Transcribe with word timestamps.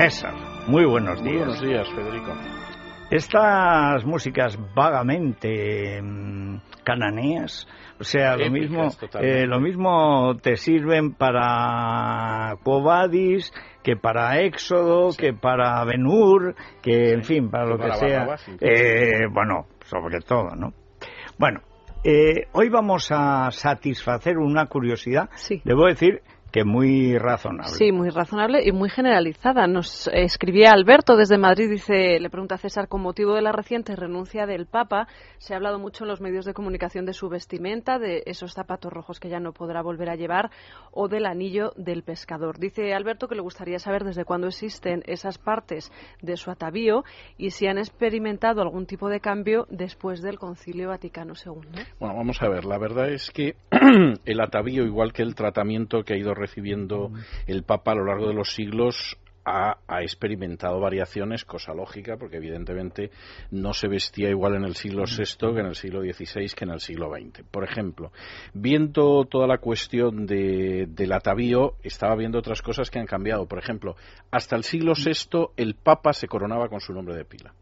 César, 0.00 0.32
muy 0.66 0.86
buenos 0.86 1.22
días. 1.22 1.44
buenos 1.44 1.60
días, 1.60 1.86
Federico. 1.90 2.32
Estas 3.10 4.02
músicas 4.06 4.58
vagamente 4.74 6.00
mm, 6.00 6.56
cananeas, 6.82 7.68
o 7.98 8.04
sea, 8.04 8.34
lo 8.38 8.50
mismo, 8.50 8.88
eh, 9.20 9.44
lo 9.46 9.60
mismo 9.60 10.38
te 10.38 10.56
sirven 10.56 11.12
para 11.12 12.56
Covadis 12.62 13.52
que 13.82 13.96
para 13.96 14.40
Éxodo, 14.40 15.10
que 15.14 15.34
para 15.34 15.84
Benur, 15.84 16.54
que 16.80 17.12
en 17.12 17.22
fin, 17.22 17.50
para 17.50 17.66
lo 17.66 17.76
que 17.76 17.92
sea. 17.92 18.36
Eh, 18.58 19.26
bueno, 19.30 19.66
sobre 19.84 20.20
todo, 20.20 20.56
¿no? 20.56 20.72
Bueno, 21.36 21.60
eh, 22.04 22.46
hoy 22.52 22.70
vamos 22.70 23.10
a 23.10 23.50
satisfacer 23.50 24.38
una 24.38 24.64
curiosidad. 24.64 25.28
Sí. 25.34 25.60
Debo 25.62 25.84
decir 25.84 26.22
que 26.50 26.64
muy 26.64 27.18
razonable. 27.18 27.72
Sí, 27.72 27.92
muy 27.92 28.10
razonable 28.10 28.62
y 28.64 28.72
muy 28.72 28.90
generalizada. 28.90 29.66
Nos 29.66 30.08
escribía 30.12 30.72
Alberto 30.72 31.16
desde 31.16 31.38
Madrid, 31.38 31.70
dice, 31.70 32.18
le 32.20 32.30
pregunta 32.30 32.56
a 32.56 32.58
César, 32.58 32.88
con 32.88 33.00
motivo 33.02 33.34
de 33.34 33.42
la 33.42 33.52
reciente 33.52 33.96
renuncia 33.96 34.46
del 34.46 34.66
Papa, 34.66 35.06
se 35.38 35.54
ha 35.54 35.56
hablado 35.56 35.78
mucho 35.78 36.04
en 36.04 36.08
los 36.08 36.20
medios 36.20 36.44
de 36.44 36.54
comunicación 36.54 37.06
de 37.06 37.12
su 37.12 37.28
vestimenta, 37.28 37.98
de 37.98 38.22
esos 38.26 38.52
zapatos 38.52 38.92
rojos 38.92 39.20
que 39.20 39.28
ya 39.28 39.40
no 39.40 39.52
podrá 39.52 39.82
volver 39.82 40.10
a 40.10 40.16
llevar 40.16 40.50
o 40.92 41.08
del 41.08 41.26
anillo 41.26 41.72
del 41.76 42.02
pescador. 42.02 42.58
Dice 42.58 42.94
Alberto 42.94 43.28
que 43.28 43.34
le 43.34 43.42
gustaría 43.42 43.78
saber 43.78 44.04
desde 44.04 44.24
cuándo 44.24 44.48
existen 44.48 45.02
esas 45.06 45.38
partes 45.38 45.92
de 46.20 46.36
su 46.36 46.50
atavío 46.50 47.04
y 47.38 47.50
si 47.50 47.66
han 47.66 47.78
experimentado 47.78 48.62
algún 48.62 48.86
tipo 48.86 49.08
de 49.08 49.20
cambio 49.20 49.66
después 49.70 50.22
del 50.22 50.38
Concilio 50.38 50.88
Vaticano 50.88 51.34
II. 51.34 51.84
Bueno, 51.98 52.16
vamos 52.16 52.42
a 52.42 52.48
ver, 52.48 52.64
la 52.64 52.78
verdad 52.78 53.10
es 53.10 53.30
que 53.30 53.54
el 54.24 54.40
atavío, 54.40 54.84
igual 54.84 55.12
que 55.12 55.22
el 55.22 55.34
tratamiento 55.34 56.02
que 56.02 56.14
ha 56.14 56.16
ido 56.16 56.34
recibiendo 56.40 57.12
el 57.46 57.62
Papa 57.62 57.92
a 57.92 57.96
lo 57.96 58.04
largo 58.04 58.28
de 58.28 58.34
los 58.34 58.54
siglos 58.54 59.18
ha, 59.44 60.02
experimentado 60.02 60.80
variaciones, 60.80 61.44
cosa 61.44 61.72
lógica, 61.74 62.16
porque 62.16 62.36
evidentemente 62.36 63.10
no 63.50 63.72
se 63.72 63.88
vestía 63.88 64.30
igual 64.30 64.56
en 64.56 64.64
el 64.64 64.76
siglo 64.76 65.04
VI 65.04 65.54
que 65.54 65.60
en 65.60 65.66
el 65.66 65.74
siglo 65.74 66.00
XVI 66.02 66.48
que 66.54 66.64
en 66.64 66.70
el 66.70 66.80
siglo 66.80 67.10
XX. 67.10 67.42
Por 67.50 67.64
ejemplo, 67.64 68.12
viendo 68.54 69.24
toda 69.24 69.46
la 69.46 69.58
cuestión 69.58 70.26
de, 70.26 70.86
del 70.88 71.12
atavío, 71.12 71.74
estaba 71.82 72.14
viendo 72.16 72.38
otras 72.38 72.62
cosas 72.62 72.90
que 72.90 72.98
han 72.98 73.06
cambiado. 73.06 73.46
Por 73.46 73.58
ejemplo, 73.58 73.96
hasta 74.30 74.56
el 74.56 74.64
siglo 74.64 74.92
VI 74.94 75.48
el 75.56 75.74
Papa 75.74 76.12
se 76.12 76.28
coronaba 76.28 76.68
con 76.68 76.80
su 76.80 76.92
nombre 76.92 77.16
de 77.16 77.24
pila 77.24 77.54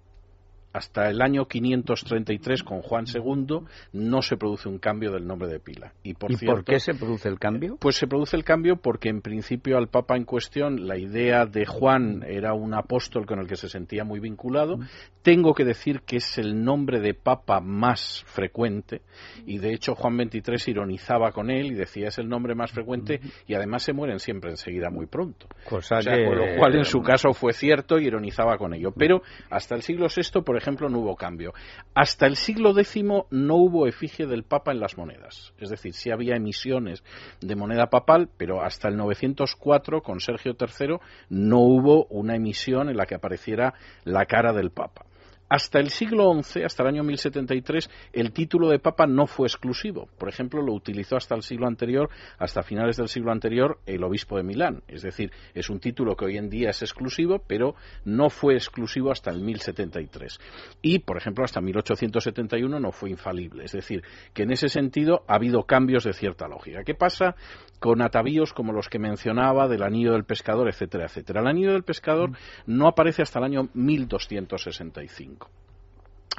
hasta 0.73 1.09
el 1.09 1.23
año 1.23 1.47
533 1.47 2.63
con 2.63 2.83
Juan 2.83 3.05
II 3.13 3.61
no 3.93 4.23
se 4.23 4.37
produce 4.37 4.69
un 4.69 4.79
cambio 4.79 5.11
del 5.11 5.27
nombre 5.27 5.49
de 5.49 5.61
pila. 5.61 5.93
¿Y 6.03 6.15
por, 6.15 6.65
qué 6.65 6.79
se 6.79 6.95
produce 6.95 7.29
el 7.29 7.39
cambio? 7.39 7.77
Pues 7.81 7.97
se 7.97 8.07
produce 8.07 8.37
el 8.37 8.45
cambio 8.45 8.77
porque 8.77 9.09
en 9.09 9.23
principio 9.23 9.79
al 9.79 9.89
Papa 9.89 10.17
en 10.17 10.25
cuestión 10.25 10.87
la 10.87 10.99
idea 10.99 11.47
de 11.47 11.65
Juan 11.67 12.23
era 12.27 12.53
un 12.53 12.75
apóstol 12.75 13.27
con 13.27 13.39
el 13.39 13.47
que 13.47 13.57
se 13.57 13.69
sentía 13.69 14.05
muy 14.05 14.21
vinculado. 14.21 14.79
Tengo 15.23 15.55
que 15.55 15.65
decir 15.65 16.03
que 16.03 16.17
es 16.17 16.39
el 16.39 16.63
nombre 16.63 17.01
de 17.01 17.15
Papa 17.15 17.61
más 17.61 18.23
frecuente 18.27 19.03
y 19.47 19.59
de 19.59 19.73
hecho 19.73 19.95
Juan 19.95 20.17
XXIII 20.17 20.73
ironizaba 20.73 21.33
con 21.33 21.51
él 21.51 21.73
y 21.73 21.75
decía 21.75 22.09
es 22.09 22.19
el 22.19 22.29
nombre 22.29 22.55
más 22.55 22.73
frecuente 22.73 23.21
y 23.47 23.55
además 23.55 23.83
se 23.83 23.93
mueren 23.93 24.19
siempre 24.19 24.51
enseguida 24.51 24.91
muy 24.91 25.07
pronto. 25.07 25.47
Cosa 25.65 26.01
Con 26.03 26.37
lo 26.37 26.57
cual 26.59 26.77
en 26.77 26.85
su 26.85 27.01
caso 27.01 27.33
fue 27.33 27.53
cierto 27.53 27.99
y 27.99 28.07
ironizaba 28.07 28.59
con 28.59 28.75
ello. 28.75 28.93
Pero 28.93 29.23
hasta 29.51 29.75
el 29.75 29.83
siglo 29.83 30.07
VI, 30.15 30.43
por 30.43 30.58
ejemplo, 30.59 30.89
no 30.89 31.01
hubo 31.01 31.17
cambio. 31.17 31.53
Hasta 31.95 32.27
el 32.27 32.37
siglo 32.37 32.79
X 32.79 33.03
no 33.31 33.55
hubo 33.57 33.87
efigie 33.87 34.27
del 34.27 34.45
Papa 34.45 34.73
en 34.73 34.81
las 34.81 34.97
monedas. 34.97 35.53
Es 35.59 35.71
decir, 35.71 35.95
sí 35.95 36.11
había 36.11 36.37
emisiones 36.37 37.03
de 37.41 37.57
moneda 37.57 37.91
papal, 37.91 38.29
pero 38.37 38.63
hasta 38.63 38.89
el 38.89 38.97
904, 38.97 40.03
con 40.03 40.21
Sergio 40.21 40.57
III, 40.59 40.99
no 41.31 41.61
hubo 41.61 42.07
una 42.07 42.37
emisión 42.37 42.89
en 42.89 42.97
la 42.97 43.07
que 43.07 43.15
apareciera 43.15 43.75
la 44.05 44.27
cara 44.27 44.53
del 44.53 44.71
Papa. 44.71 45.07
Hasta 45.49 45.79
el 45.79 45.89
siglo 45.89 46.33
XI, 46.43 46.65
hasta 46.65 46.83
el 46.83 46.91
año 46.91 47.03
1073, 47.05 47.89
el 48.13 48.33
título 48.33 48.69
de 48.69 48.79
papa 48.79 49.07
no 49.07 49.27
fue 49.27 49.47
exclusivo. 49.47 50.09
Por 50.19 50.29
ejemplo, 50.29 50.61
lo 50.61 50.75
utilizó 50.75 51.17
hasta 51.17 51.35
el 51.35 51.43
siglo 51.43 51.67
anterior, 51.67 52.11
hasta 52.39 52.63
finales 52.63 52.99
del 52.99 53.09
siglo 53.09 53.33
anterior, 53.33 53.79
el 53.87 54.05
obispo 54.05 54.37
de 54.37 54.43
Milán. 54.43 54.83
Es 54.89 55.03
decir, 55.03 55.33
es 55.55 55.71
un 55.71 55.81
título 55.81 56.17
que 56.17 56.27
hoy 56.27 56.37
en 56.37 56.51
día 56.51 56.71
es 56.71 56.83
exclusivo, 56.83 57.43
pero 57.47 57.75
no 58.05 58.29
fue 58.29 58.55
exclusivo 58.55 59.11
hasta 59.11 59.31
el 59.31 59.41
1073. 59.41 60.39
Y, 60.83 60.99
por 60.99 61.17
ejemplo, 61.17 61.45
hasta 61.45 61.63
1871 61.63 62.79
no 62.79 62.93
fue 62.93 63.09
infalible. 63.09 63.65
Es 63.65 63.73
decir, 63.73 64.03
que 64.35 64.43
en 64.43 64.53
ese 64.53 64.69
sentido 64.69 65.25
ha 65.29 65.37
habido 65.37 65.63
cambios 65.65 66.05
de 66.05 66.13
cierta 66.13 66.47
lógica. 66.47 66.85
¿Qué 66.85 66.95
pasa 66.95 67.37
con 67.81 68.03
atavíos 68.03 68.53
como 68.53 68.73
los 68.73 68.89
que 68.89 68.99
mencionaba 68.99 69.69
del 69.69 69.83
anillo 69.83 70.13
del 70.13 70.25
pescador, 70.25 70.69
etcétera, 70.69 71.07
etcétera? 71.07 71.41
El 71.41 71.47
anillo 71.47 71.73
del 71.73 71.85
pescador 71.85 72.33
no 72.67 72.89
aparece 72.89 73.23
hasta 73.23 73.39
el 73.39 73.47
año 73.47 73.69
1265. 73.73 75.38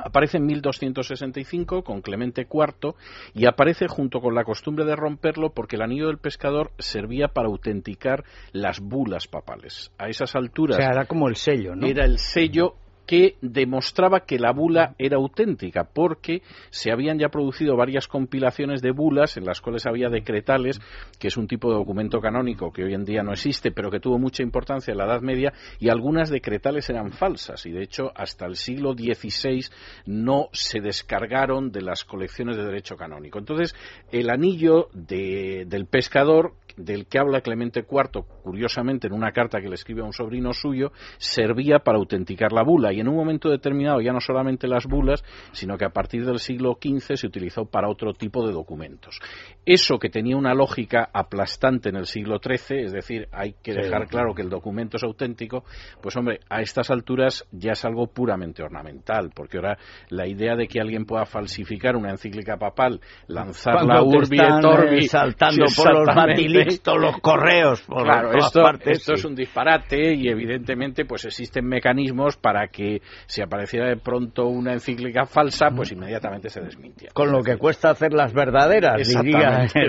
Aparece 0.03 0.37
en 0.37 0.45
1265 0.45 1.83
con 1.83 2.01
Clemente 2.01 2.47
IV 2.51 2.95
y 3.33 3.45
aparece 3.45 3.87
junto 3.87 4.19
con 4.19 4.35
la 4.35 4.43
costumbre 4.43 4.85
de 4.85 4.95
romperlo 4.95 5.51
porque 5.51 5.75
el 5.75 5.81
anillo 5.81 6.07
del 6.07 6.17
pescador 6.17 6.71
servía 6.77 7.29
para 7.29 7.47
autenticar 7.47 8.23
las 8.51 8.79
bulas 8.79 9.27
papales. 9.27 9.91
A 9.97 10.07
esas 10.09 10.35
alturas. 10.35 10.77
O 10.77 10.81
sea, 10.81 10.91
era 10.91 11.05
como 11.05 11.27
el 11.27 11.35
sello, 11.35 11.75
¿no? 11.75 11.87
Era 11.87 12.05
el 12.05 12.19
sello 12.19 12.75
que 13.09 13.37
demostraba 13.41 14.19
que 14.19 14.37
la 14.37 14.51
bula 14.51 14.93
era 14.99 15.17
auténtica, 15.17 15.83
porque 15.83 16.43
se 16.69 16.91
habían 16.91 17.17
ya 17.17 17.29
producido 17.29 17.75
varias 17.75 18.07
compilaciones 18.07 18.83
de 18.83 18.91
bulas 18.91 19.35
en 19.35 19.45
las 19.45 19.61
cuales 19.61 19.87
había 19.87 20.09
decretales, 20.09 20.79
que 21.17 21.29
es 21.29 21.35
un 21.35 21.47
tipo 21.47 21.71
de 21.71 21.79
documento 21.79 22.21
canónico 22.21 22.71
que 22.71 22.83
hoy 22.83 22.93
en 22.93 23.05
día 23.05 23.23
no 23.23 23.31
existe, 23.31 23.71
pero 23.71 23.89
que 23.89 23.99
tuvo 23.99 24.19
mucha 24.19 24.43
importancia 24.43 24.91
en 24.91 24.99
la 24.99 25.05
Edad 25.05 25.21
Media, 25.21 25.53
y 25.79 25.89
algunas 25.89 26.29
decretales 26.29 26.87
eran 26.91 27.11
falsas, 27.11 27.65
y 27.65 27.71
de 27.71 27.81
hecho 27.81 28.11
hasta 28.15 28.45
el 28.45 28.57
siglo 28.57 28.93
XVI 28.93 29.65
no 30.05 30.49
se 30.51 30.79
descargaron 30.79 31.71
de 31.71 31.81
las 31.81 32.05
colecciones 32.05 32.57
de 32.57 32.65
derecho 32.65 32.95
canónico. 32.95 33.39
Entonces, 33.39 33.73
el 34.11 34.29
anillo 34.29 34.89
del 34.93 35.87
pescador 35.87 36.53
del 36.79 37.07
que 37.07 37.19
habla 37.19 37.41
Clemente 37.41 37.81
IV, 37.89 38.23
curiosamente 38.43 39.07
en 39.07 39.13
una 39.13 39.31
carta 39.31 39.59
que 39.59 39.67
le 39.67 39.75
escribe 39.75 40.01
a 40.01 40.05
un 40.05 40.13
sobrino 40.13 40.53
suyo, 40.53 40.91
servía 41.17 41.79
para 41.79 41.97
autenticar 41.97 42.53
la 42.53 42.63
bula. 42.63 42.93
En 42.99 43.07
un 43.07 43.15
momento 43.15 43.49
determinado 43.49 44.01
ya 44.01 44.11
no 44.11 44.19
solamente 44.19 44.67
las 44.67 44.85
bulas, 44.85 45.23
sino 45.51 45.77
que 45.77 45.85
a 45.85 45.89
partir 45.89 46.25
del 46.25 46.39
siglo 46.39 46.77
XV 46.81 47.15
se 47.15 47.27
utilizó 47.27 47.65
para 47.65 47.89
otro 47.89 48.13
tipo 48.13 48.45
de 48.45 48.53
documentos. 48.53 49.19
Eso 49.65 49.99
que 49.99 50.09
tenía 50.09 50.37
una 50.37 50.53
lógica 50.53 51.09
aplastante 51.13 51.89
en 51.89 51.95
el 51.95 52.05
siglo 52.05 52.39
XIII, 52.39 52.85
es 52.85 52.91
decir, 52.91 53.27
hay 53.31 53.55
que 53.61 53.73
dejar 53.73 54.07
claro 54.07 54.33
que 54.33 54.41
el 54.41 54.49
documento 54.49 54.97
es 54.97 55.03
auténtico, 55.03 55.63
pues 56.01 56.15
hombre, 56.17 56.39
a 56.49 56.61
estas 56.61 56.89
alturas 56.89 57.47
ya 57.51 57.71
es 57.73 57.85
algo 57.85 58.07
puramente 58.07 58.63
ornamental, 58.63 59.31
porque 59.33 59.57
ahora 59.57 59.77
la 60.09 60.27
idea 60.27 60.55
de 60.55 60.67
que 60.67 60.79
alguien 60.79 61.05
pueda 61.05 61.25
falsificar 61.25 61.95
una 61.95 62.11
encíclica 62.11 62.57
papal, 62.57 62.99
lanzarla 63.27 64.01
urbi 64.03 64.37
et 64.39 64.65
orbi, 64.65 65.07
saltando 65.07 65.65
por 65.75 65.93
los 65.93 66.79
todos 66.81 66.99
los 66.99 67.19
correos 67.19 67.81
por 67.81 68.03
claro, 68.03 68.29
todas 68.29 68.45
esto, 68.47 68.61
partes, 68.61 68.99
esto 68.99 69.13
es 69.13 69.25
un 69.25 69.35
disparate 69.35 70.13
y 70.15 70.27
evidentemente 70.27 71.05
pues 71.05 71.25
existen 71.25 71.65
mecanismos 71.65 72.37
para 72.37 72.67
que 72.67 72.88
si 73.25 73.41
apareciera 73.41 73.87
de 73.87 73.97
pronto 73.97 74.47
una 74.47 74.73
encíclica 74.73 75.25
falsa 75.25 75.69
pues 75.75 75.91
inmediatamente 75.91 76.49
se 76.49 76.61
desmintiera. 76.61 77.13
Con 77.13 77.31
lo 77.31 77.41
que 77.43 77.57
cuesta 77.57 77.89
hacer 77.91 78.13
las 78.13 78.33
verdaderas, 78.33 79.07
diría. 79.07 79.67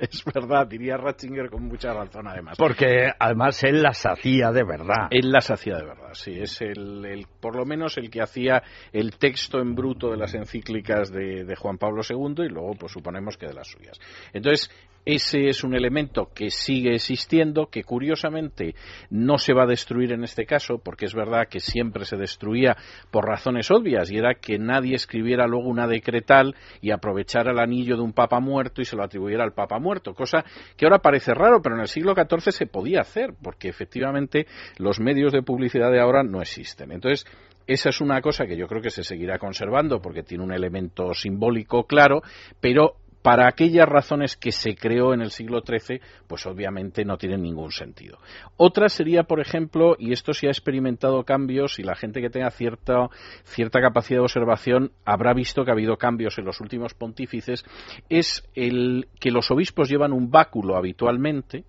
Es, 0.00 0.24
verdad, 0.24 0.66
diría 0.66 0.96
Ratzinger 0.96 1.50
con 1.50 1.64
mucha 1.64 1.92
razón 1.92 2.26
además. 2.26 2.56
Porque 2.58 3.10
además 3.18 3.62
él 3.64 3.82
las 3.82 4.04
hacía 4.06 4.50
de 4.50 4.64
verdad. 4.64 5.08
Él 5.10 5.30
las 5.30 5.50
hacía 5.50 5.76
de 5.76 5.84
verdad, 5.84 6.12
sí. 6.12 6.38
Es 6.40 6.60
el, 6.60 7.04
el 7.04 7.26
por 7.40 7.56
lo 7.56 7.64
menos 7.64 7.96
el 7.98 8.10
que 8.10 8.22
hacía 8.22 8.62
el 8.92 9.16
texto 9.16 9.60
en 9.60 9.74
bruto 9.74 10.10
de 10.10 10.16
las 10.16 10.34
encíclicas 10.34 11.10
de, 11.10 11.44
de 11.44 11.56
Juan 11.56 11.78
Pablo 11.78 12.02
II 12.08 12.44
y 12.44 12.48
luego 12.48 12.74
pues 12.74 12.92
suponemos 12.92 13.36
que 13.36 13.46
de 13.46 13.54
las 13.54 13.68
suyas. 13.68 13.98
Entonces, 14.32 14.70
ese 15.04 15.48
es 15.48 15.64
un 15.64 15.74
elemento 15.74 16.30
que 16.34 16.50
sigue 16.50 16.94
existiendo, 16.94 17.66
que 17.66 17.84
curiosamente 17.84 18.74
no 19.10 19.38
se 19.38 19.54
va 19.54 19.64
a 19.64 19.66
destruir 19.66 20.12
en 20.12 20.24
este 20.24 20.44
caso, 20.46 20.78
porque 20.78 21.06
es 21.06 21.14
verdad 21.14 21.48
que 21.48 21.60
siempre 21.60 22.04
se 22.04 22.16
destruía 22.16 22.76
por 23.10 23.26
razones 23.26 23.70
obvias, 23.70 24.10
y 24.10 24.18
era 24.18 24.34
que 24.34 24.58
nadie 24.58 24.94
escribiera 24.94 25.46
luego 25.46 25.68
una 25.68 25.86
decretal 25.86 26.54
y 26.80 26.90
aprovechara 26.90 27.52
el 27.52 27.58
anillo 27.58 27.96
de 27.96 28.02
un 28.02 28.12
papa 28.12 28.40
muerto 28.40 28.80
y 28.82 28.84
se 28.84 28.96
lo 28.96 29.04
atribuyera 29.04 29.44
al 29.44 29.52
papa 29.52 29.78
muerto, 29.78 30.14
cosa 30.14 30.44
que 30.76 30.84
ahora 30.84 30.98
parece 30.98 31.34
raro, 31.34 31.60
pero 31.62 31.76
en 31.76 31.82
el 31.82 31.88
siglo 31.88 32.14
XIV 32.14 32.52
se 32.52 32.66
podía 32.66 33.00
hacer, 33.00 33.34
porque 33.42 33.68
efectivamente 33.68 34.46
los 34.78 35.00
medios 35.00 35.32
de 35.32 35.42
publicidad 35.42 35.90
de 35.90 36.00
ahora 36.00 36.22
no 36.22 36.40
existen. 36.40 36.92
Entonces, 36.92 37.26
esa 37.66 37.90
es 37.90 38.00
una 38.00 38.20
cosa 38.20 38.46
que 38.46 38.56
yo 38.56 38.66
creo 38.66 38.82
que 38.82 38.90
se 38.90 39.04
seguirá 39.04 39.38
conservando 39.38 40.00
porque 40.00 40.24
tiene 40.24 40.42
un 40.42 40.52
elemento 40.52 41.14
simbólico 41.14 41.84
claro, 41.84 42.20
pero 42.60 42.96
para 43.22 43.48
aquellas 43.48 43.88
razones 43.88 44.36
que 44.36 44.52
se 44.52 44.74
creó 44.74 45.12
en 45.12 45.20
el 45.20 45.30
siglo 45.30 45.60
XIII, 45.60 46.00
pues 46.26 46.46
obviamente 46.46 47.04
no 47.04 47.18
tienen 47.18 47.42
ningún 47.42 47.70
sentido. 47.70 48.18
Otra 48.56 48.88
sería, 48.88 49.24
por 49.24 49.40
ejemplo, 49.40 49.96
y 49.98 50.12
esto 50.12 50.32
sí 50.32 50.46
ha 50.46 50.50
experimentado 50.50 51.22
cambios 51.24 51.78
y 51.78 51.82
la 51.82 51.94
gente 51.94 52.20
que 52.20 52.30
tenga 52.30 52.50
cierta, 52.50 53.08
cierta 53.44 53.80
capacidad 53.80 54.20
de 54.20 54.24
observación 54.24 54.92
habrá 55.04 55.34
visto 55.34 55.64
que 55.64 55.70
ha 55.70 55.74
habido 55.74 55.96
cambios 55.96 56.38
en 56.38 56.46
los 56.46 56.60
últimos 56.60 56.94
pontífices, 56.94 57.64
es 58.08 58.42
el 58.54 59.08
que 59.20 59.30
los 59.30 59.50
obispos 59.50 59.88
llevan 59.88 60.12
un 60.12 60.30
báculo 60.30 60.76
habitualmente 60.76 61.64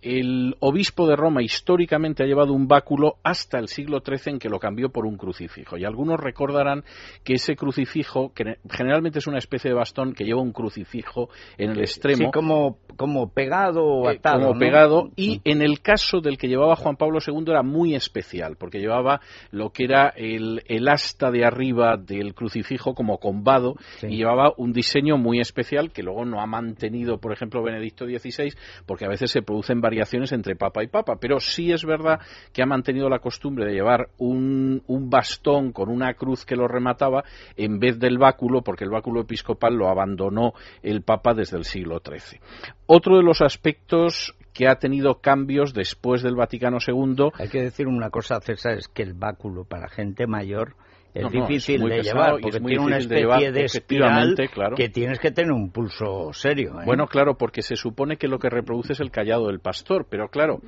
el 0.00 0.56
obispo 0.60 1.08
de 1.08 1.16
Roma 1.16 1.42
históricamente 1.42 2.22
ha 2.22 2.26
llevado 2.26 2.52
un 2.52 2.68
báculo 2.68 3.16
hasta 3.22 3.58
el 3.58 3.68
siglo 3.68 4.00
XIII 4.00 4.34
en 4.34 4.38
que 4.38 4.48
lo 4.48 4.58
cambió 4.58 4.90
por 4.90 5.06
un 5.06 5.16
crucifijo. 5.16 5.76
Y 5.76 5.84
algunos 5.84 6.20
recordarán 6.20 6.84
que 7.24 7.34
ese 7.34 7.56
crucifijo, 7.56 8.32
que 8.32 8.58
generalmente 8.70 9.18
es 9.18 9.26
una 9.26 9.38
especie 9.38 9.70
de 9.70 9.76
bastón 9.76 10.12
que 10.12 10.24
lleva 10.24 10.40
un 10.40 10.52
crucifijo 10.52 11.30
en 11.56 11.70
el 11.70 11.80
extremo. 11.80 12.26
Sí, 12.26 12.30
como, 12.32 12.78
como 12.98 13.30
pegado 13.32 13.84
o 13.84 14.10
eh, 14.10 14.16
atado. 14.16 14.48
como 14.48 14.58
pegado. 14.58 15.10
Y 15.14 15.40
en 15.44 15.62
el 15.62 15.80
caso 15.80 16.20
del 16.20 16.36
que 16.36 16.48
llevaba 16.48 16.74
Juan 16.74 16.96
Pablo 16.96 17.20
II 17.24 17.44
era 17.46 17.62
muy 17.62 17.94
especial, 17.94 18.56
porque 18.56 18.80
llevaba 18.80 19.20
lo 19.52 19.70
que 19.70 19.84
era 19.84 20.08
el, 20.08 20.60
asta 20.88 21.30
de 21.30 21.44
arriba 21.44 21.96
del 21.96 22.34
crucifijo 22.34 22.94
como 22.94 23.18
combado 23.18 23.76
y 24.02 24.16
llevaba 24.16 24.52
un 24.56 24.72
diseño 24.72 25.16
muy 25.16 25.38
especial 25.38 25.92
que 25.92 26.02
luego 26.02 26.24
no 26.24 26.40
ha 26.40 26.46
mantenido, 26.46 27.18
por 27.18 27.32
ejemplo, 27.32 27.62
Benedicto 27.62 28.04
XVI, 28.04 28.52
porque 28.84 29.04
a 29.04 29.08
veces 29.08 29.30
se 29.30 29.42
producen 29.42 29.80
variaciones 29.80 30.32
entre 30.32 30.56
papa 30.56 30.82
y 30.82 30.88
papa, 30.88 31.18
pero 31.20 31.38
sí 31.38 31.70
es 31.70 31.84
verdad 31.84 32.18
que 32.52 32.62
ha 32.62 32.66
mantenido 32.66 33.08
la 33.08 33.20
costumbre 33.20 33.64
de 33.64 33.74
llevar 33.74 34.08
un, 34.18 34.82
un 34.88 35.08
bastón 35.08 35.70
con 35.70 35.88
una 35.88 36.14
cruz 36.14 36.44
que 36.44 36.56
lo 36.56 36.66
remataba 36.66 37.22
en 37.56 37.78
vez 37.78 38.00
del 38.00 38.18
báculo, 38.18 38.62
porque 38.62 38.82
el 38.82 38.90
báculo 38.90 39.20
episcopal 39.20 39.74
lo 39.74 39.88
abandonó 39.88 40.52
el 40.82 41.02
papa 41.02 41.32
desde 41.32 41.58
el 41.58 41.64
siglo 41.64 42.00
XIII. 42.04 42.40
Otro 42.90 43.18
de 43.18 43.22
los 43.22 43.42
aspectos 43.42 44.34
que 44.54 44.66
ha 44.66 44.76
tenido 44.76 45.20
cambios 45.20 45.74
después 45.74 46.22
del 46.22 46.34
Vaticano 46.34 46.78
II. 46.84 47.30
Hay 47.34 47.48
que 47.48 47.60
decir 47.60 47.86
una 47.86 48.10
cosa, 48.10 48.40
César, 48.40 48.78
es 48.78 48.88
que 48.88 49.02
el 49.02 49.12
báculo 49.12 49.64
para 49.64 49.88
gente 49.88 50.26
mayor 50.26 50.74
es 51.14 51.30
difícil 51.30 51.86
de 51.88 52.02
llevar 52.02 52.38
porque 52.40 52.60
tiene 52.60 52.78
una 52.78 52.96
especie 52.96 53.52
de, 53.52 53.64
espiral 53.64 54.34
que 54.76 54.88
tienes 54.88 55.18
que 55.18 55.30
tener 55.30 55.52
un 55.52 55.70
pulso 55.70 56.32
serio. 56.32 56.80
¿eh? 56.80 56.84
Bueno, 56.86 57.06
claro, 57.06 57.36
porque 57.36 57.62
se 57.62 57.76
supone 57.76 58.16
que 58.16 58.26
lo 58.26 58.38
que 58.38 58.48
reproduce 58.48 58.94
es 58.94 59.00
el 59.00 59.10
callado 59.10 59.48
del 59.48 59.60
pastor, 59.60 60.06
pero 60.08 60.28
claro, 60.28 60.60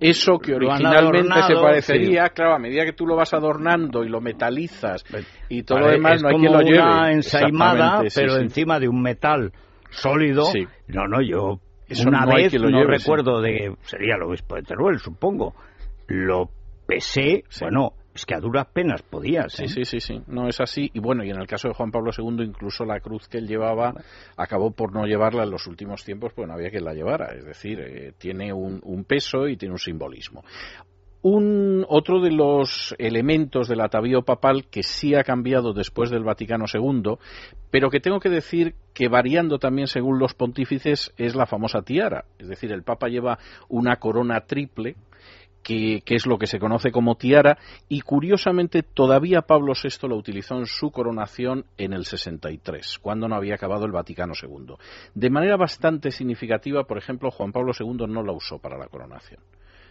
eso 0.00 0.38
que 0.38 0.54
originalmente 0.54 1.42
se 1.46 1.54
parecería, 1.54 2.28
claro, 2.28 2.54
a 2.54 2.58
medida 2.58 2.84
que 2.84 2.92
tú 2.92 3.06
lo 3.06 3.16
vas 3.16 3.32
adornando 3.34 4.04
y 4.04 4.08
lo 4.08 4.20
metalizas 4.20 5.04
y 5.48 5.62
todo 5.62 5.80
lo 5.80 5.88
demás, 5.88 6.22
no 6.22 6.28
hay 6.28 6.36
quien 6.36 6.52
lo 6.52 6.60
lleve. 6.60 6.82
una 6.82 7.12
ensaimada, 7.12 8.02
pero 8.14 8.36
encima 8.36 8.78
de 8.78 8.88
un 8.88 9.02
metal 9.02 9.52
sólido. 9.94 10.44
No, 10.88 11.06
no, 11.08 11.22
yo 11.22 11.60
una 12.06 12.26
vez, 12.26 12.52
no 12.54 12.84
recuerdo 12.84 13.40
de, 13.40 13.76
sería 13.82 14.16
el 14.16 14.22
obispo 14.22 14.56
de 14.56 14.62
Teruel, 14.62 14.98
supongo, 14.98 15.54
lo 16.08 16.50
pesé, 16.86 17.44
bueno, 17.60 17.92
es 18.14 18.24
que 18.24 18.34
a 18.34 18.40
duras 18.40 18.66
penas 18.72 19.02
podía 19.02 19.48
Sí, 19.48 19.66
sí, 19.68 19.84
sí, 19.84 19.98
sí. 20.00 20.22
No 20.28 20.48
es 20.48 20.60
así. 20.60 20.88
Y 20.94 21.00
bueno, 21.00 21.24
y 21.24 21.30
en 21.30 21.40
el 21.40 21.48
caso 21.48 21.68
de 21.68 21.74
Juan 21.74 21.90
Pablo 21.90 22.12
II, 22.16 22.44
incluso 22.44 22.84
la 22.84 23.00
cruz 23.00 23.28
que 23.28 23.38
él 23.38 23.48
llevaba 23.48 23.92
acabó 24.36 24.70
por 24.70 24.92
no 24.92 25.04
llevarla 25.04 25.42
en 25.42 25.50
los 25.50 25.66
últimos 25.66 26.04
tiempos, 26.04 26.32
pues 26.32 26.46
no 26.46 26.54
había 26.54 26.70
quien 26.70 26.84
la 26.84 26.94
llevara. 26.94 27.34
Es 27.34 27.44
decir, 27.44 27.80
eh, 27.80 28.12
tiene 28.16 28.52
un, 28.52 28.80
un, 28.84 29.04
peso 29.04 29.48
y 29.48 29.56
tiene 29.56 29.72
un 29.72 29.80
simbolismo. 29.80 30.44
Un, 31.26 31.86
otro 31.88 32.20
de 32.20 32.30
los 32.30 32.94
elementos 32.98 33.66
del 33.66 33.80
atavío 33.80 34.20
papal 34.26 34.66
que 34.70 34.82
sí 34.82 35.14
ha 35.14 35.24
cambiado 35.24 35.72
después 35.72 36.10
del 36.10 36.22
Vaticano 36.22 36.66
II, 36.70 37.14
pero 37.70 37.88
que 37.88 38.00
tengo 38.00 38.20
que 38.20 38.28
decir 38.28 38.74
que 38.92 39.08
variando 39.08 39.58
también 39.58 39.86
según 39.86 40.18
los 40.18 40.34
pontífices 40.34 41.14
es 41.16 41.34
la 41.34 41.46
famosa 41.46 41.80
tiara. 41.80 42.26
Es 42.38 42.48
decir, 42.48 42.72
el 42.72 42.82
Papa 42.82 43.08
lleva 43.08 43.38
una 43.70 43.96
corona 43.96 44.42
triple 44.42 44.96
que, 45.62 46.02
es 46.04 46.26
lo 46.26 46.36
que 46.36 46.46
se 46.46 46.58
conoce 46.58 46.92
como 46.92 47.14
tiara, 47.14 47.56
y 47.88 48.02
curiosamente 48.02 48.82
todavía 48.82 49.40
Pablo 49.40 49.72
VI 49.72 50.06
lo 50.08 50.16
utilizó 50.16 50.58
en 50.58 50.66
su 50.66 50.90
coronación 50.90 51.64
en 51.78 51.94
el 51.94 52.04
63, 52.04 52.98
cuando 52.98 53.28
no 53.28 53.34
había 53.34 53.54
acabado 53.54 53.86
el 53.86 53.92
Vaticano 53.92 54.34
II. 54.40 54.74
De 55.14 55.30
manera 55.30 55.56
bastante 55.56 56.10
significativa, 56.10 56.84
por 56.84 56.98
ejemplo, 56.98 57.30
Juan 57.30 57.50
Pablo 57.50 57.72
II 57.78 58.06
no 58.08 58.22
la 58.22 58.32
usó 58.32 58.58
para 58.58 58.76
la 58.76 58.88
coronación. 58.88 59.40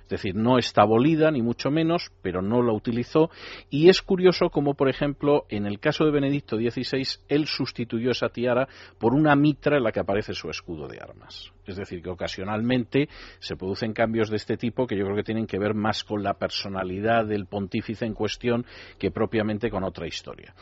Es 0.04 0.10
decir, 0.10 0.36
no 0.36 0.58
está 0.58 0.84
abolida, 0.84 1.32
ni 1.32 1.42
mucho 1.42 1.72
menos, 1.72 2.12
pero 2.22 2.42
no 2.42 2.62
la 2.62 2.74
utilizó. 2.74 3.30
Y 3.70 3.90
es 3.90 4.02
curioso 4.02 4.50
como, 4.50 4.76
por 4.76 4.90
ejemplo, 4.90 5.46
en 5.50 5.66
el 5.66 5.80
caso 5.80 6.06
de 6.06 6.12
Benedicto 6.12 6.58
XVI, 6.58 7.22
él 7.30 7.48
sustituyó 7.48 8.12
esa 8.12 8.30
tiara 8.30 8.68
por 9.00 9.14
una 9.14 9.36
mitra 9.36 9.78
en 9.78 9.84
la 9.84 9.92
que 9.92 10.02
aparece 10.02 10.34
su 10.34 10.50
escudo 10.50 10.88
de 10.88 11.00
armas. 11.00 11.52
Es 11.66 11.78
decir, 11.78 12.02
que 12.02 12.10
ocasionalmente 12.10 13.08
se 13.40 13.56
producen 13.56 13.94
cambios 13.94 14.30
de 14.30 14.36
este 14.36 14.58
tipo 14.58 14.86
que 14.86 14.98
yo 14.98 15.06
creo 15.06 15.16
que 15.16 15.24
tienen 15.24 15.48
que 15.48 15.58
ver 15.58 15.74
más 15.74 16.04
con 16.04 16.22
la 16.22 16.34
personalidad 16.34 17.26
del 17.26 17.46
pontífice 17.46 18.06
en 18.06 18.14
cuestión 18.14 18.66
que 19.00 19.12
propiamente 19.12 19.70
con 19.70 19.84
otra 19.84 20.06
historia. 20.06 20.54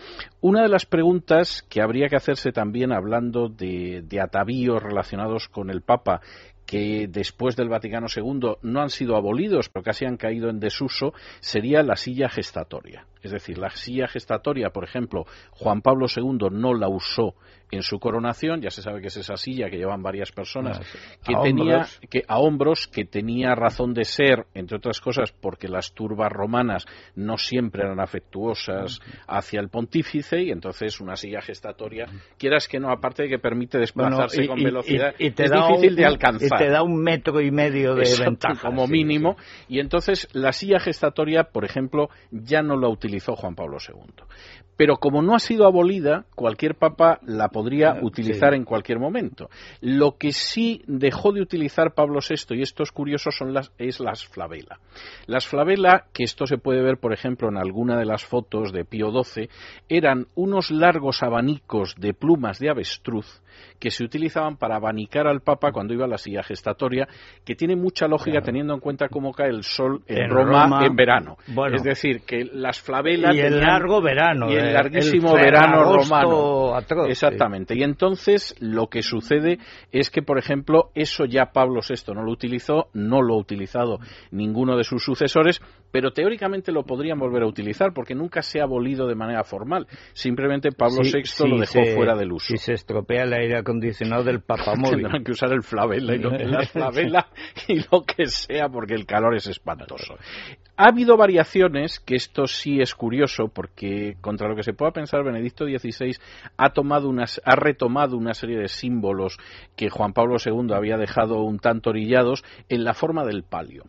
Una 0.41 0.61
de 0.61 0.69
las 0.69 0.85
preguntas 0.85 1.65
que 1.67 1.81
habría 1.81 2.07
que 2.07 2.17
hacerse 2.17 2.51
también 2.51 2.91
hablando 2.91 3.49
de, 3.49 4.03
de 4.03 4.21
atavíos 4.21 4.81
relacionados 4.81 5.47
con 5.47 5.71
el 5.71 5.81
Papa 5.81 6.21
que 6.71 7.09
después 7.09 7.57
del 7.57 7.67
Vaticano 7.67 8.07
II 8.15 8.55
no 8.61 8.81
han 8.81 8.89
sido 8.89 9.17
abolidos, 9.17 9.67
pero 9.67 9.83
casi 9.83 10.05
han 10.05 10.15
caído 10.15 10.49
en 10.49 10.61
desuso, 10.61 11.13
sería 11.41 11.83
la 11.83 11.97
silla 11.97 12.29
gestatoria. 12.29 13.05
Es 13.21 13.31
decir, 13.31 13.57
la 13.57 13.69
silla 13.69 14.07
gestatoria, 14.07 14.69
por 14.69 14.83
ejemplo, 14.83 15.25
Juan 15.51 15.81
Pablo 15.81 16.07
II 16.15 16.49
no 16.51 16.73
la 16.73 16.89
usó 16.89 17.35
en 17.71 17.83
su 17.83 17.99
coronación, 17.99 18.61
ya 18.61 18.69
se 18.69 18.81
sabe 18.81 19.01
que 19.01 19.07
es 19.07 19.17
esa 19.17 19.37
silla 19.37 19.69
que 19.69 19.77
llevan 19.77 20.03
varias 20.03 20.31
personas, 20.31 20.79
ah, 20.79 21.17
que 21.25 21.35
a 21.35 21.41
tenía 21.41 21.75
hombros. 21.75 21.99
que 22.09 22.23
a 22.27 22.39
hombros, 22.39 22.87
que 22.87 23.05
tenía 23.05 23.55
razón 23.55 23.93
de 23.93 24.03
ser, 24.03 24.45
entre 24.53 24.77
otras 24.77 24.99
cosas, 24.99 25.31
porque 25.31 25.69
las 25.69 25.93
turbas 25.93 26.29
romanas 26.31 26.85
no 27.15 27.37
siempre 27.37 27.83
eran 27.83 28.01
afectuosas 28.01 28.99
hacia 29.25 29.61
el 29.61 29.69
pontífice 29.69 30.41
y 30.41 30.51
entonces 30.51 30.99
una 30.99 31.15
silla 31.15 31.41
gestatoria, 31.41 32.07
quieras 32.37 32.67
que 32.67 32.79
no, 32.79 32.91
aparte 32.91 33.23
de 33.23 33.29
que 33.29 33.39
permite 33.39 33.77
desplazarse 33.77 34.47
con 34.47 34.61
velocidad, 34.61 35.15
es 35.17 35.35
difícil 35.35 35.95
de 35.95 36.05
alcanzar. 36.05 36.61
Y 36.61 36.65
te 36.65 36.69
da 36.69 36.83
un 36.83 37.01
metro 37.01 37.39
y 37.39 37.51
medio 37.51 37.95
de 37.95 38.03
ventaja, 38.19 38.67
como 38.67 38.85
mínimo, 38.85 39.37
y 39.69 39.79
entonces 39.79 40.27
la 40.33 40.51
silla 40.51 40.79
gestatoria, 40.79 41.45
por 41.45 41.63
ejemplo, 41.63 42.09
ya 42.31 42.61
no 42.61 42.75
la 42.75 42.89
utilizó 43.11 43.35
Juan 43.35 43.55
Pablo 43.55 43.77
II 43.85 44.23
pero 44.81 44.97
como 44.97 45.21
no 45.21 45.35
ha 45.35 45.39
sido 45.39 45.67
abolida, 45.67 46.25
cualquier 46.33 46.73
papa 46.73 47.19
la 47.21 47.49
podría 47.49 47.99
utilizar 48.01 48.55
en 48.55 48.65
cualquier 48.65 48.97
momento. 48.97 49.47
Lo 49.79 50.17
que 50.17 50.31
sí 50.31 50.81
dejó 50.87 51.31
de 51.33 51.41
utilizar 51.43 51.93
Pablo 51.93 52.17
VI, 52.27 52.57
y 52.57 52.63
esto 52.63 52.81
es 52.81 52.91
curioso, 52.91 53.29
son 53.29 53.53
las, 53.53 53.71
es 53.77 53.99
las 53.99 54.25
flavela. 54.25 54.79
Las 55.27 55.45
flavela, 55.45 56.05
que 56.11 56.23
esto 56.23 56.47
se 56.47 56.57
puede 56.57 56.81
ver, 56.81 56.97
por 56.97 57.13
ejemplo, 57.13 57.47
en 57.47 57.57
alguna 57.57 57.95
de 57.95 58.05
las 58.05 58.25
fotos 58.25 58.73
de 58.73 58.83
Pío 58.83 59.11
XII, 59.11 59.49
eran 59.87 60.25
unos 60.33 60.71
largos 60.71 61.21
abanicos 61.21 61.93
de 61.99 62.15
plumas 62.15 62.57
de 62.57 62.71
avestruz 62.71 63.43
que 63.79 63.91
se 63.91 64.03
utilizaban 64.03 64.57
para 64.57 64.75
abanicar 64.75 65.27
al 65.27 65.41
Papa 65.41 65.71
cuando 65.71 65.93
iba 65.93 66.05
a 66.05 66.07
la 66.07 66.17
silla 66.17 66.43
gestatoria, 66.43 67.07
que 67.43 67.55
tiene 67.55 67.75
mucha 67.75 68.07
lógica 68.07 68.41
teniendo 68.41 68.73
en 68.73 68.79
cuenta 68.79 69.09
cómo 69.09 69.33
cae 69.33 69.49
el 69.49 69.63
sol 69.63 70.01
en, 70.07 70.29
Roma, 70.29 70.85
en 70.85 70.95
verano. 70.95 71.37
es 71.73 71.83
decir, 71.83 72.21
que 72.25 72.45
las 72.45 72.79
flavelas... 72.79 73.35
Y 73.35 73.39
el 73.39 73.59
largo 73.59 74.01
verano. 74.01 74.51
Y 74.51 74.55
el 74.55 74.70
larguísimo 74.71 75.33
verano 75.33 75.83
romano. 75.83 76.73
Exactamente. 77.07 77.75
Y 77.75 77.83
entonces 77.83 78.55
lo 78.59 78.87
que 78.87 79.01
sucede 79.01 79.59
es 79.91 80.09
que, 80.09 80.21
por 80.21 80.37
ejemplo, 80.37 80.91
eso 80.95 81.25
ya 81.25 81.47
Pablo 81.47 81.81
VI 81.87 82.13
no 82.13 82.23
lo 82.23 82.31
utilizó, 82.31 82.89
no 82.93 83.21
lo 83.21 83.35
ha 83.35 83.37
utilizado 83.37 83.99
ninguno 84.31 84.77
de 84.77 84.83
sus 84.83 85.03
sucesores, 85.03 85.61
pero 85.91 86.11
teóricamente 86.11 86.71
lo 86.71 86.83
podrían 86.83 87.19
volver 87.19 87.43
a 87.43 87.47
utilizar 87.47 87.93
porque 87.93 88.15
nunca 88.15 88.41
se 88.41 88.59
ha 88.59 88.63
abolido 88.63 89.07
de 89.07 89.15
manera 89.15 89.43
formal. 89.43 89.87
Simplemente 90.13 90.71
Pablo 90.71 91.01
VI 91.03 91.49
lo 91.49 91.59
dejó 91.59 91.83
fuera 91.95 92.15
del 92.15 92.31
uso. 92.31 92.47
Si 92.47 92.57
se 92.57 92.73
estropea 92.73 93.23
el 93.23 93.33
aire 93.33 93.57
acondicionado 93.57 94.23
del 94.23 94.41
papamóvil. 94.41 95.01
Tendrán 95.01 95.23
que 95.23 95.31
usar 95.31 95.51
el 95.51 95.63
flavela 95.63 96.15
y 96.15 96.19
lo, 96.19 96.31
la 96.31 96.65
flavela 96.65 97.27
y 97.67 97.79
lo 97.91 98.03
que 98.03 98.27
sea 98.27 98.69
porque 98.69 98.93
el 98.93 99.05
calor 99.05 99.35
es 99.35 99.47
espantoso. 99.47 100.15
Ha 100.83 100.87
habido 100.87 101.15
variaciones, 101.15 101.99
que 101.99 102.15
esto 102.15 102.47
sí 102.47 102.81
es 102.81 102.95
curioso 102.95 103.49
porque 103.49 104.17
contra 104.19 104.49
lo 104.49 104.55
que 104.55 104.63
se 104.63 104.73
pueda 104.73 104.91
pensar, 104.91 105.23
Benedicto 105.23 105.65
XVI 105.65 106.17
ha, 106.57 106.71
tomado 106.71 107.07
unas, 107.07 107.39
ha 107.45 107.55
retomado 107.55 108.17
una 108.17 108.33
serie 108.33 108.57
de 108.57 108.67
símbolos 108.67 109.37
que 109.75 109.91
Juan 109.91 110.13
Pablo 110.13 110.37
II 110.43 110.73
había 110.73 110.97
dejado 110.97 111.43
un 111.43 111.59
tanto 111.59 111.91
orillados 111.91 112.43
en 112.67 112.83
la 112.83 112.95
forma 112.95 113.23
del 113.25 113.43
palio 113.43 113.83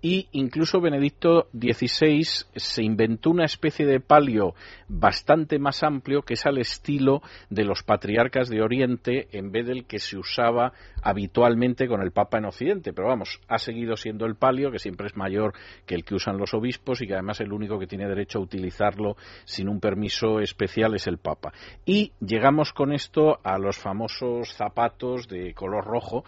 y 0.00 0.28
incluso 0.32 0.80
Benedicto 0.80 1.48
XVI 1.52 2.24
se 2.54 2.82
inventó 2.82 3.30
una 3.30 3.46
especie 3.46 3.86
de 3.86 4.00
palio 4.00 4.54
bastante 4.88 5.58
más 5.58 5.82
amplio 5.82 6.22
que 6.22 6.34
es 6.34 6.44
al 6.46 6.58
estilo 6.58 7.22
de 7.48 7.64
los 7.64 7.82
patriarcas 7.82 8.48
de 8.48 8.62
Oriente 8.62 9.28
en 9.32 9.50
vez 9.50 9.66
del 9.66 9.86
que 9.86 9.98
se 9.98 10.18
usaba 10.18 10.72
habitualmente 11.02 11.88
con 11.88 12.02
el 12.02 12.12
Papa 12.12 12.38
en 12.38 12.46
Occidente. 12.46 12.92
Pero 12.92 13.08
vamos, 13.08 13.40
ha 13.48 13.58
seguido 13.58 13.96
siendo 13.96 14.26
el 14.26 14.36
palio, 14.36 14.70
que 14.70 14.78
siempre 14.78 15.06
es 15.06 15.16
mayor 15.16 15.54
que 15.86 15.94
el 15.94 16.04
que 16.04 16.14
usan 16.14 16.38
los 16.38 16.54
obispos 16.54 17.00
y 17.00 17.06
que 17.06 17.14
además 17.14 17.40
el 17.40 17.52
único 17.52 17.78
que 17.78 17.86
tiene 17.86 18.06
derecho 18.06 18.38
a 18.38 18.42
utilizarlo 18.42 19.16
sin 19.44 19.68
un 19.68 19.80
permiso 19.80 20.40
especial 20.40 20.94
es 20.94 21.06
el 21.06 21.18
Papa. 21.18 21.52
Y 21.86 22.12
llegamos 22.20 22.72
con 22.72 22.92
esto 22.92 23.38
a 23.42 23.58
los 23.58 23.78
famosos 23.78 24.52
zapatos 24.52 25.28
de 25.28 25.54
color 25.54 25.84
rojo 25.84 26.24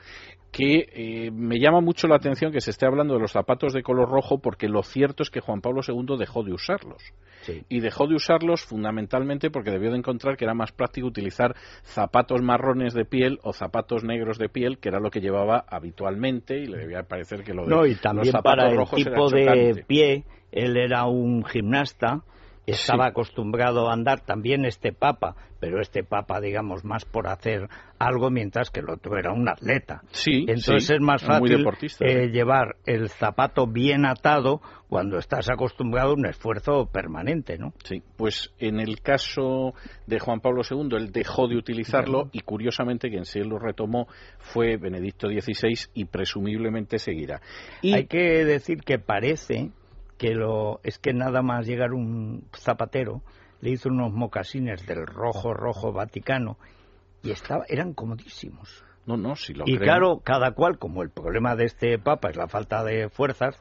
que 0.50 0.88
eh, 0.92 1.30
me 1.30 1.58
llama 1.58 1.80
mucho 1.80 2.08
la 2.08 2.16
atención 2.16 2.52
que 2.52 2.60
se 2.60 2.70
esté 2.70 2.86
hablando 2.86 3.14
de 3.14 3.20
los 3.20 3.32
zapatos 3.32 3.72
de 3.72 3.82
color 3.82 4.08
rojo 4.08 4.38
porque 4.38 4.68
lo 4.68 4.82
cierto 4.82 5.22
es 5.22 5.30
que 5.30 5.40
Juan 5.40 5.60
Pablo 5.60 5.80
II 5.86 6.16
dejó 6.18 6.42
de 6.42 6.52
usarlos. 6.52 7.02
Y 7.68 7.78
dejó 7.78 8.08
de 8.08 8.16
usarlos 8.16 8.64
fundamentalmente 8.64 9.50
porque 9.50 9.70
debió 9.70 9.92
de 9.92 9.98
encontrar 9.98 10.36
que 10.36 10.44
era 10.44 10.54
más 10.54 10.72
práctico 10.72 11.06
utilizar 11.06 11.54
zapatos 11.84 12.42
marrones 12.42 12.92
de 12.92 13.04
piel 13.04 13.38
o 13.44 13.52
zapatos 13.52 14.02
negros 14.02 14.38
de 14.38 14.48
piel, 14.48 14.78
que 14.78 14.88
era 14.88 14.98
lo 14.98 15.10
que 15.10 15.20
llevaba 15.20 15.64
habitualmente 15.68 16.58
y 16.58 16.66
le 16.66 16.78
debía 16.78 17.04
parecer 17.04 17.44
que 17.44 17.54
lo 17.54 17.64
de 17.64 17.68
no, 17.68 17.86
y 17.86 17.94
también 17.94 18.32
para 18.42 18.68
el 18.68 18.84
tipo 18.90 19.30
de 19.30 19.84
pie, 19.86 20.24
él 20.50 20.76
era 20.76 21.04
un 21.06 21.44
gimnasta 21.44 22.24
estaba 22.66 23.06
acostumbrado 23.06 23.88
a 23.88 23.92
andar 23.92 24.20
también 24.20 24.64
este 24.64 24.92
papa, 24.92 25.36
pero 25.60 25.80
este 25.80 26.02
papa, 26.02 26.40
digamos, 26.40 26.84
más 26.84 27.04
por 27.04 27.28
hacer 27.28 27.68
algo, 27.98 28.30
mientras 28.30 28.70
que 28.70 28.80
el 28.80 28.90
otro 28.90 29.16
era 29.16 29.32
un 29.32 29.48
atleta. 29.48 30.02
Sí, 30.10 30.44
Entonces 30.48 30.90
es 30.90 31.00
más 31.00 31.22
fácil 31.22 31.66
eh, 32.00 32.28
llevar 32.28 32.76
el 32.84 33.08
zapato 33.08 33.66
bien 33.66 34.04
atado 34.04 34.60
cuando 34.88 35.18
estás 35.18 35.48
acostumbrado 35.48 36.10
a 36.10 36.14
un 36.14 36.26
esfuerzo 36.26 36.86
permanente, 36.86 37.56
¿no? 37.56 37.72
Sí, 37.84 38.02
pues 38.16 38.52
en 38.58 38.80
el 38.80 39.00
caso 39.00 39.74
de 40.06 40.18
Juan 40.18 40.40
Pablo 40.40 40.62
II, 40.68 40.88
él 40.96 41.12
dejó 41.12 41.48
de 41.48 41.56
utilizarlo 41.56 42.28
y 42.32 42.40
curiosamente 42.40 43.08
quien 43.08 43.24
sí 43.24 43.40
lo 43.40 43.58
retomó 43.58 44.08
fue 44.38 44.76
Benedicto 44.76 45.28
XVI 45.28 45.88
y 45.94 46.04
presumiblemente 46.04 46.98
seguirá. 46.98 47.40
Y... 47.80 47.94
Hay 47.94 48.06
que 48.06 48.44
decir 48.44 48.78
que 48.82 48.98
parece 48.98 49.70
que 50.18 50.34
lo 50.34 50.80
es 50.82 50.98
que 50.98 51.12
nada 51.12 51.42
más 51.42 51.66
llegar 51.66 51.92
un 51.92 52.48
zapatero 52.56 53.22
le 53.60 53.70
hizo 53.70 53.88
unos 53.88 54.12
mocasines 54.12 54.86
del 54.86 55.06
rojo 55.06 55.54
rojo 55.54 55.92
Vaticano 55.92 56.56
y 57.22 57.30
estaba 57.30 57.64
eran 57.68 57.94
comodísimos. 57.94 58.84
No, 59.06 59.16
no, 59.16 59.36
si 59.36 59.54
lo 59.54 59.64
Y 59.66 59.78
claro, 59.78 60.20
cada 60.24 60.50
cual, 60.50 60.78
como 60.78 61.02
el 61.02 61.10
problema 61.10 61.54
de 61.54 61.64
este 61.64 61.98
papa 61.98 62.30
es 62.30 62.36
la 62.36 62.48
falta 62.48 62.82
de 62.82 63.08
fuerzas, 63.08 63.56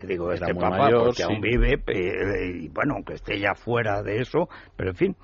digo 0.00 0.32
este 0.32 0.54
papa 0.54 0.90
porque 0.90 1.24
aún 1.24 1.40
vive 1.40 1.82
y 2.54 2.68
bueno, 2.68 2.94
aunque 2.94 3.14
esté 3.14 3.40
ya 3.40 3.54
fuera 3.54 4.02
de 4.02 4.20
eso, 4.20 4.48
pero 4.76 4.90
en 4.90 4.96
fin, 4.96 5.16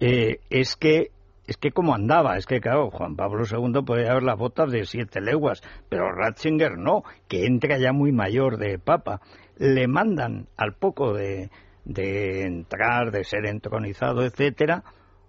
eh, 0.00 0.40
es 0.50 0.76
que 0.76 1.12
es 1.46 1.56
que 1.56 1.70
como 1.70 1.94
andaba, 1.94 2.36
es 2.36 2.46
que 2.46 2.60
claro, 2.60 2.90
Juan 2.90 3.16
Pablo 3.16 3.44
II 3.50 3.82
podía 3.84 4.10
haber 4.10 4.22
las 4.22 4.38
botas 4.38 4.70
de 4.70 4.84
siete 4.84 5.20
leguas, 5.20 5.62
pero 5.88 6.12
Ratzinger 6.12 6.76
no, 6.76 7.02
que 7.28 7.46
entra 7.46 7.78
ya 7.78 7.92
muy 7.92 8.12
mayor 8.12 8.58
de 8.58 8.78
papa 8.78 9.20
le 9.58 9.88
mandan 9.88 10.48
al 10.56 10.74
poco 10.74 11.14
de, 11.14 11.50
de 11.84 12.42
entrar, 12.42 13.10
de 13.10 13.24
ser 13.24 13.46
entronizado, 13.46 14.24
etcétera, 14.24 14.84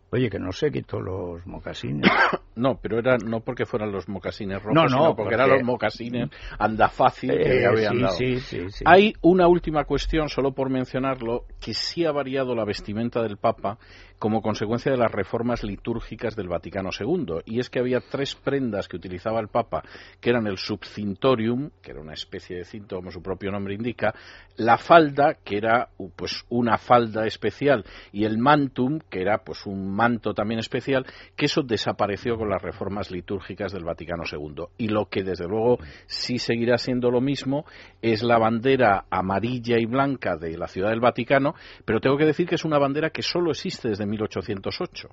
Oye, 0.10 0.30
que 0.30 0.40
no 0.40 0.54
se 0.54 0.72
quitó 0.72 1.00
los 1.00 1.46
mocasines. 1.46 2.10
No, 2.58 2.80
pero 2.82 2.98
era 2.98 3.18
no 3.20 3.42
porque 3.42 3.68
fueran 3.68 3.92
los 3.92 4.10
mocasines 4.10 4.58
rojos, 4.64 4.74
no, 4.74 4.86
no, 4.86 4.90
sino 4.90 5.16
porque, 5.16 5.36
eran 5.36 5.48
los 5.48 5.62
mocasines 5.62 6.32
anda 6.58 6.90
fácil 6.90 7.30
que 7.30 7.60
eh, 7.60 7.68
habían 7.68 8.02
dado. 8.02 8.16
Sí, 8.16 8.40
sí, 8.40 8.72
sí. 8.72 8.84
Hay 8.88 9.14
una 9.22 9.48
última 9.48 9.84
cuestión, 9.84 10.28
solo 10.28 10.54
por 10.54 10.72
mencionarlo, 10.72 11.46
que 11.62 11.76
sí 11.76 12.04
ha 12.04 12.12
variado 12.12 12.56
la 12.56 12.66
vestimenta 12.66 13.22
del 13.22 13.38
Papa 13.38 13.78
como 14.20 14.42
consecuencia 14.42 14.92
de 14.92 14.98
las 14.98 15.12
reformas 15.12 15.64
litúrgicas 15.64 16.36
del 16.36 16.48
Vaticano 16.48 16.90
II. 16.98 17.42
Y 17.46 17.60
es 17.60 17.70
que 17.70 17.80
había 17.80 18.00
tres 18.00 18.36
prendas 18.36 18.88
que 18.88 18.98
utilizaba 18.98 19.40
el 19.40 19.48
Papa, 19.48 19.84
que 20.20 20.30
eran 20.30 20.48
el 20.48 20.58
subcintorium, 20.58 21.70
que 21.82 21.92
era 21.92 22.02
una 22.02 22.14
especie 22.14 22.58
de 22.58 22.66
cinto, 22.66 22.98
como 22.98 23.12
su 23.12 23.22
propio 23.22 23.52
nombre 23.52 23.76
indica, 23.76 24.14
la 24.56 24.78
falda, 24.78 25.36
que 25.44 25.58
era 25.58 25.90
pues 26.16 26.46
una 26.50 26.78
falda 26.78 27.26
especial, 27.26 27.86
y 28.12 28.26
el 28.26 28.38
mantum, 28.38 29.00
que 29.10 29.22
era 29.22 29.40
pues 29.40 29.66
un 29.66 29.90
manto 29.90 30.34
también 30.34 30.60
especial, 30.60 31.06
que 31.36 31.46
eso 31.46 31.62
desapareció 31.62 32.38
con 32.38 32.50
las 32.50 32.62
reformas 32.62 33.12
litúrgicas 33.12 33.72
del 33.72 33.84
Vaticano 33.84 34.24
II. 34.30 34.66
Y 34.78 34.88
lo 34.88 35.06
que 35.06 35.24
desde 35.24 35.48
luego 35.48 35.78
sí 36.08 36.40
seguirá 36.40 36.78
siendo 36.78 37.12
lo 37.12 37.22
mismo 37.22 37.66
es 38.02 38.24
la 38.24 38.40
bandera 38.40 39.06
amarilla 39.10 39.78
y 39.80 39.86
blanca 39.86 40.38
de 40.38 40.58
la 40.58 40.68
Ciudad 40.68 40.90
del 40.90 41.02
Vaticano, 41.02 41.54
pero 41.86 42.00
tengo 42.00 42.18
que 42.18 42.26
decir 42.26 42.48
que 42.48 42.56
es 42.56 42.66
una 42.66 42.80
bandera 42.80 43.12
que 43.12 43.22
solo 43.22 43.52
existe 43.52 43.90
desde 43.90 44.07
1808 44.08 45.10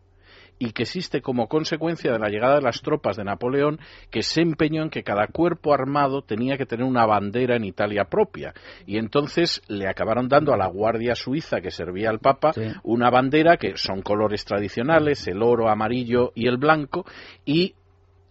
y 0.58 0.72
que 0.72 0.84
existe 0.84 1.20
como 1.20 1.48
consecuencia 1.48 2.12
de 2.12 2.18
la 2.18 2.28
llegada 2.28 2.56
de 2.56 2.62
las 2.62 2.80
tropas 2.80 3.16
de 3.16 3.24
Napoleón, 3.24 3.80
que 4.10 4.22
se 4.22 4.40
empeñó 4.40 4.82
en 4.82 4.90
que 4.90 5.02
cada 5.02 5.26
cuerpo 5.26 5.74
armado 5.74 6.22
tenía 6.22 6.56
que 6.56 6.66
tener 6.66 6.86
una 6.86 7.06
bandera 7.06 7.56
en 7.56 7.64
Italia 7.64 8.04
propia. 8.04 8.54
Y 8.86 8.98
entonces 8.98 9.62
le 9.68 9.88
acabaron 9.88 10.28
dando 10.28 10.52
a 10.52 10.56
la 10.56 10.68
Guardia 10.68 11.14
Suiza 11.14 11.60
que 11.60 11.70
servía 11.70 12.10
al 12.10 12.20
Papa 12.20 12.52
una 12.82 13.10
bandera 13.10 13.56
que 13.56 13.76
son 13.76 14.02
colores 14.02 14.44
tradicionales, 14.44 15.26
el 15.26 15.42
oro, 15.42 15.68
amarillo 15.68 16.32
y 16.34 16.46
el 16.46 16.56
blanco, 16.56 17.04
y 17.44 17.74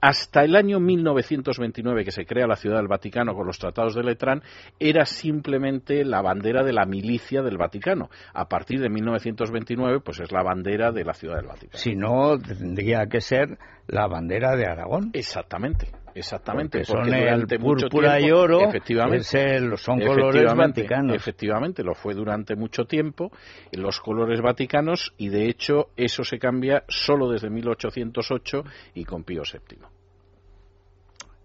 hasta 0.03 0.43
el 0.43 0.57
año 0.57 0.81
1929, 0.81 2.03
que 2.03 2.11
se 2.11 2.25
crea 2.25 2.45
la 2.45 2.57
Ciudad 2.57 2.75
del 2.75 2.89
Vaticano 2.89 3.33
con 3.33 3.47
los 3.47 3.57
tratados 3.57 3.95
de 3.95 4.03
Letrán, 4.03 4.43
era 4.77 5.05
simplemente 5.05 6.03
la 6.03 6.21
bandera 6.21 6.61
de 6.61 6.73
la 6.73 6.85
milicia 6.85 7.41
del 7.41 7.57
Vaticano. 7.57 8.09
A 8.33 8.49
partir 8.49 8.81
de 8.81 8.89
1929, 8.89 10.01
pues 10.01 10.19
es 10.19 10.33
la 10.33 10.43
bandera 10.43 10.91
de 10.91 11.05
la 11.05 11.13
Ciudad 11.13 11.37
del 11.37 11.47
Vaticano. 11.47 11.77
Si 11.77 11.95
no, 11.95 12.37
tendría 12.37 13.07
que 13.07 13.21
ser 13.21 13.57
la 13.87 14.07
bandera 14.07 14.55
de 14.55 14.65
Aragón. 14.65 15.11
Exactamente. 15.13 15.91
Exactamente, 16.15 16.83
porque, 16.87 17.09
son 17.09 17.13
el 17.13 17.47
púrpura 17.59 18.19
y 18.19 18.29
oro, 18.31 18.69
efectivamente, 18.69 19.59
son 19.77 19.99
colores 19.99 20.53
vaticanos. 20.53 21.15
Efectivamente, 21.15 21.83
lo 21.83 21.95
fue 21.95 22.13
durante 22.13 22.55
mucho 22.55 22.85
tiempo, 22.85 23.31
los 23.71 23.99
colores 23.99 24.39
vaticanos, 24.41 25.13
y 25.17 25.29
de 25.29 25.49
hecho 25.49 25.89
eso 25.97 26.23
se 26.23 26.37
cambia 26.37 26.83
solo 26.87 27.29
desde 27.29 27.49
1808 27.49 28.63
y 28.93 29.05
con 29.05 29.23
Pío 29.23 29.41
VII. 29.41 29.79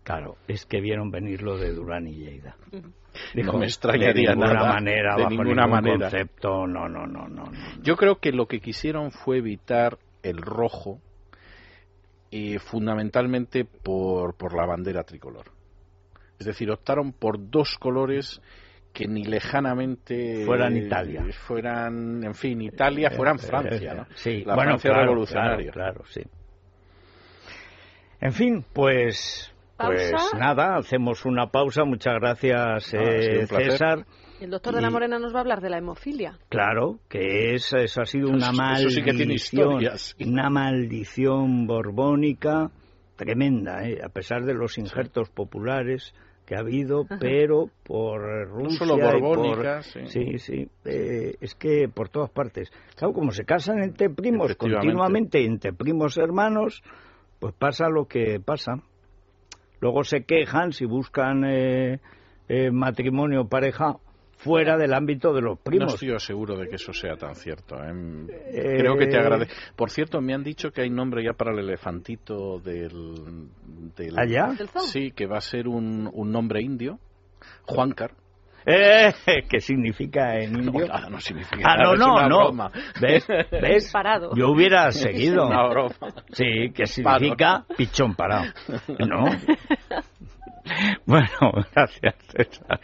Claro, 0.03 0.37
es 0.47 0.65
que 0.65 0.81
vieron 0.81 1.11
venir 1.11 1.43
lo 1.43 1.59
de 1.59 1.73
Durán 1.73 2.07
y 2.07 2.15
Lleida. 2.15 2.57
no 3.35 3.53
me 3.59 3.67
extrañaría 3.67 4.31
de 4.31 4.37
ninguna 4.37 4.55
nada, 4.55 4.73
manera, 4.75 5.17
de 5.17 5.23
bajo 5.23 5.35
ninguna 5.35 5.67
manera. 5.67 6.11
concepto, 6.11 6.67
no, 6.67 6.89
no, 6.89 7.07
no, 7.07 7.29
no, 7.29 7.45
no. 7.47 7.53
Yo 7.83 7.97
creo 7.97 8.17
que 8.17 8.33
lo 8.33 8.47
que 8.47 8.61
quisieron 8.61 9.11
fue 9.11 9.39
evitar 9.39 9.99
el 10.23 10.39
rojo 10.39 11.01
y 12.31 12.59
fundamentalmente 12.59 13.65
por, 13.65 14.35
por 14.37 14.55
la 14.55 14.67
bandera 14.67 15.05
tricolor. 15.05 15.47
Es 16.39 16.47
decir, 16.47 16.71
optaron 16.71 17.13
por 17.13 17.51
dos 17.51 17.77
colores 17.79 18.41
que 18.93 19.07
ni 19.07 19.25
lejanamente 19.25 20.45
fueran 20.45 20.77
Italia, 20.77 21.25
fueran, 21.47 22.25
en 22.25 22.35
fin, 22.35 22.61
Italia, 22.63 23.11
fueran 23.11 23.37
eh, 23.37 23.39
Francia, 23.41 23.95
¿no? 23.95 24.07
Sí, 24.15 24.45
la 24.45 24.55
bueno, 24.55 24.79
Francia 24.79 25.03
revolucionaria. 25.03 25.73
Claro, 25.73 26.05
sí. 26.07 26.23
En 28.21 28.33
fin, 28.33 28.65
pues, 28.73 29.55
pues 29.77 30.13
nada, 30.37 30.77
hacemos 30.77 31.25
una 31.25 31.51
pausa. 31.51 31.85
Muchas 31.85 32.15
gracias, 32.15 32.95
ah, 32.95 32.99
eh, 32.99 33.47
César. 33.47 34.05
El 34.41 34.51
doctor 34.51 34.75
de 34.75 34.81
la 34.81 34.91
Morena 34.91 35.19
nos 35.19 35.35
va 35.35 35.39
a 35.39 35.41
hablar 35.41 35.61
de 35.61 35.69
la 35.69 35.79
hemofilia. 35.79 36.39
Claro, 36.49 37.01
que 37.09 37.55
es, 37.55 37.73
eso 37.73 38.03
ha 38.03 38.05
sido 38.05 38.29
una 38.31 38.53
maldición, 38.53 39.81
una 40.21 40.49
maldición 40.49 41.67
borbónica 41.67 42.71
tremenda, 43.17 43.87
¿eh? 43.89 43.99
a 44.03 44.09
pesar 44.11 44.45
de 44.45 44.55
los 44.55 44.79
injertos 44.79 45.29
populares 45.31 46.15
que 46.47 46.55
ha 46.55 46.61
habido, 46.61 47.05
pero 47.21 47.69
por 47.85 48.49
Rusia. 48.49 48.87
No 48.87 48.97
solo 48.97 48.97
borbónica, 48.97 49.83
sí. 49.83 50.39
Sí, 50.39 50.71
eh, 50.85 51.35
es 51.41 51.55
que 51.57 51.89
por 51.89 52.09
todas 52.09 52.31
partes. 52.31 52.71
Claro, 52.97 53.13
como 53.13 53.33
se 53.33 53.45
casan 53.45 53.83
entre 53.83 54.09
primos 54.09 54.55
continuamente, 54.55 55.45
entre 55.45 55.73
primos 55.73 56.17
hermanos, 56.17 56.83
pues 57.41 57.53
pasa 57.55 57.89
lo 57.89 58.07
que 58.07 58.41
pasa. 58.41 58.77
Luego 59.81 60.05
se 60.05 60.23
quejan 60.25 60.73
si 60.73 60.87
buscan 60.87 61.45
eh, 61.45 62.01
eh 62.49 62.71
matrimonio, 62.71 63.49
pareja, 63.49 63.97
fuera 64.39 64.77
del 64.77 64.95
ámbito 64.95 65.33
de 65.33 65.43
los 65.43 65.59
primos. 65.59 65.89
No 65.89 65.95
estoy 65.95 66.19
seguro 66.21 66.57
de 66.57 66.69
que 66.69 66.77
eso 66.77 66.93
sea 66.93 67.17
tan 67.17 67.35
cierto. 67.35 67.77
¿eh? 67.77 68.27
Creo 68.79 68.97
que 68.97 69.07
te 69.07 69.17
eh, 69.17 69.21
agradezco. 69.21 69.55
Por 69.77 69.91
cierto, 69.91 70.21
me 70.21 70.35
han 70.35 70.43
dicho 70.43 70.71
que 70.71 70.83
hay 70.83 70.91
nombre 70.91 71.23
ya 71.23 71.33
para 71.33 71.53
el 71.53 71.59
elefantito 71.61 72.59
del... 72.61 73.49
del 73.97 74.19
¿Allá? 74.19 74.55
Sí, 74.87 75.13
que 75.13 75.27
va 75.27 75.39
a 75.39 75.43
ser 75.43 75.69
un, 75.69 76.09
un 76.13 76.33
nombre 76.33 76.63
indio, 76.63 76.99
Juancar. 77.67 78.13
Eh, 78.71 79.15
¿Qué 79.49 79.61
significa 79.61 80.39
en 80.39 80.57
indio? 80.57 80.87
No, 80.87 81.11
no 81.11 81.21
significa 81.21 81.73
ah, 81.73 81.77
no, 81.83 81.97
no, 81.97 82.53
no. 82.53 82.71
¿Ves? 83.01 83.27
¿Ves? 83.51 83.91
Parado. 83.91 84.35
Yo 84.37 84.51
hubiera 84.51 84.91
seguido. 84.93 85.47
Una 85.47 85.69
broma. 85.69 85.95
Sí, 86.33 86.71
que 86.75 86.87
significa 86.87 87.65
pichón 87.77 88.15
parado. 88.15 88.53
¿No? 88.99 89.25
bueno, 91.07 91.65
gracias, 91.75 92.15
César. 92.29 92.81